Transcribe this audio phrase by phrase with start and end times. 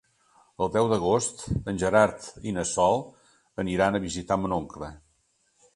[0.65, 1.43] El deu d'agost
[1.73, 2.99] en Gerard i na Sol
[3.67, 4.93] aniran a visitar mon oncle.